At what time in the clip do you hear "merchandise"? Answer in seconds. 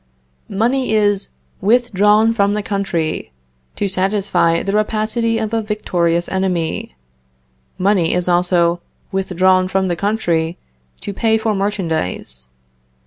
11.53-12.49